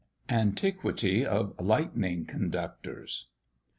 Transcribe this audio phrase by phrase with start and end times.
[0.35, 3.27] _ANTIQUITY OF LIGHTNING CONDUCTORS.